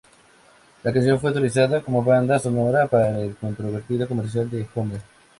La 0.81 0.91
canción 0.91 1.19
fue 1.19 1.29
utilizada 1.29 1.79
como 1.81 2.03
banda 2.03 2.39
sonora 2.39 2.87
para 2.87 3.09
un 3.19 3.33
controvertido 3.33 4.07
comercial 4.07 4.49
de 4.49 4.67
Hummer. 4.73 4.99